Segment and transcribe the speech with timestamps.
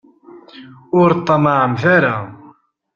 [0.99, 2.15] Ur ṭṭamaɛemt ara.